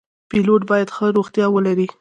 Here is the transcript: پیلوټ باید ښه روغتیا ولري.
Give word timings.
پیلوټ 0.29 0.61
باید 0.69 0.89
ښه 0.95 1.05
روغتیا 1.17 1.45
ولري. 1.51 1.85